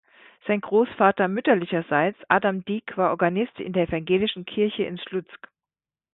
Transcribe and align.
Sein 0.47 0.61
Großvater 0.61 1.27
mütterlicherseits 1.27 2.17
Adam 2.27 2.65
Dik 2.65 2.97
war 2.97 3.11
Organist 3.11 3.51
der 3.59 3.67
evangelischen 3.83 4.45
Kirche 4.45 4.81
in 4.81 4.97
Sluzk. 4.97 5.47